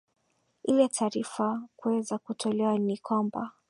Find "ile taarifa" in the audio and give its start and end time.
0.63-1.61